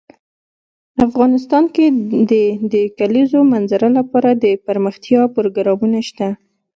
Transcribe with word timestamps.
افغانستان 1.07 1.63
کې 1.75 1.85
د 2.29 2.31
د 2.73 2.75
کلیزو 2.97 3.39
منظره 3.53 3.89
لپاره 3.97 4.29
دپرمختیا 4.43 5.21
پروګرامونه 5.35 5.99
شته. 6.09 6.27